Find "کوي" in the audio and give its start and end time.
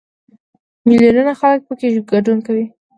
2.47-2.65